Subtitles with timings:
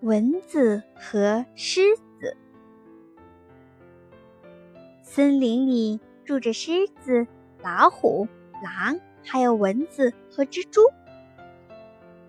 [0.00, 2.36] 蚊子和狮子。
[5.02, 7.26] 森林里住着狮子、
[7.64, 8.28] 老虎、
[8.62, 10.82] 狼，还有蚊子和蜘蛛。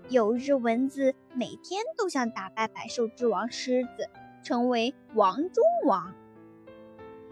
[0.07, 4.09] 有日，蚊子每天都想打败百兽之王狮子，
[4.41, 6.15] 成为王中王。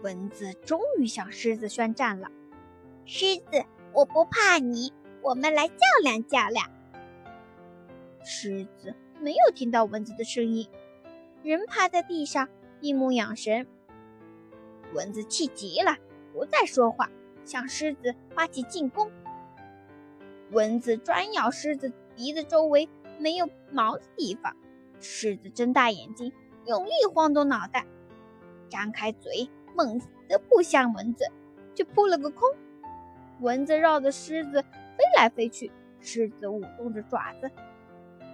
[0.02, 2.28] 蚊子终于向狮子宣战了
[3.04, 5.74] ：“狮子，我不怕你，我们来较
[6.04, 6.70] 量较量。”
[8.22, 10.68] 狮子没有听到蚊子的声音，
[11.42, 12.48] 人趴在地上
[12.80, 13.66] 闭目养神。
[14.94, 15.96] 蚊子气急了，
[16.32, 17.10] 不再说话，
[17.44, 19.10] 向狮子发起进攻。
[20.50, 24.56] 蚊子专咬狮子鼻子周围没有毛的地方，
[25.00, 26.32] 狮子睁大眼睛，
[26.64, 27.84] 用力晃动脑袋，
[28.68, 31.24] 张开嘴，猛地扑向蚊子，
[31.74, 32.48] 却扑了个空。
[33.40, 37.50] 蚊子绕着狮子飞来飞去，狮子舞动着爪子。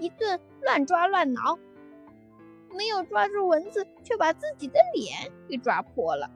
[0.01, 1.59] 一顿乱抓乱挠，
[2.75, 6.31] 没有抓住蚊子，却把自己的脸给抓破了。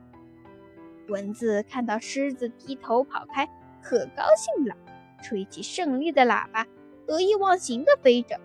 [1.08, 3.46] 蚊子看到狮子低头跑开，
[3.82, 4.76] 可高兴了，
[5.22, 6.66] 吹起胜利的喇叭，
[7.06, 8.38] 得意忘形地飞着，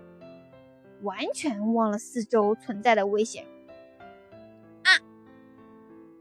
[1.01, 3.45] 完全忘了四周存在的危险。
[4.83, 4.95] 啊！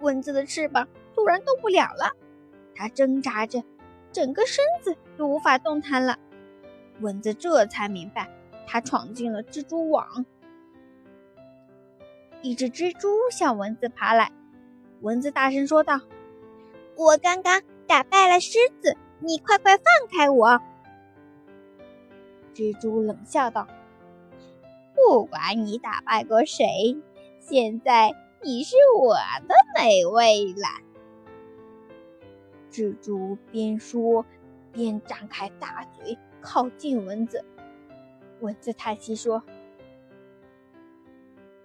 [0.01, 2.13] 蚊子的翅膀突然动不了了，
[2.75, 3.63] 它挣扎着，
[4.13, 6.19] 整个身子都无法动弹了。
[7.01, 8.29] 蚊子这才明白。
[8.67, 10.25] 他闯进了蜘蛛网，
[12.41, 14.33] 一只蜘蛛向蚊子爬来。
[15.01, 16.01] 蚊子大声说道
[16.97, 20.61] ：“我刚刚打败了狮子，你快快放开我！”
[22.55, 23.67] 蜘蛛冷笑道
[24.95, 26.97] ：“不管你打败过谁，
[27.41, 29.15] 现在你是我
[29.49, 30.69] 的美味了。”
[32.71, 34.25] 蜘蛛边说
[34.73, 37.45] 边张开大嘴，靠近蚊子。
[38.43, 39.43] 蚊子叹息说：“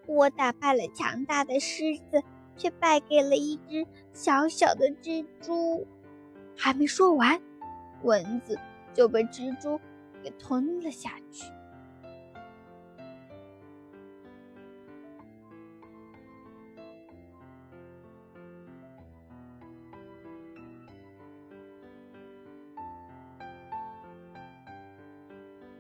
[0.08, 2.24] 我打败了强大的狮子，
[2.56, 5.86] 却败给了一只小小的蜘蛛。”
[6.56, 7.42] 还没说完，
[8.04, 8.58] 蚊子
[8.94, 9.80] 就被蜘蛛
[10.24, 11.52] 给吞了下去。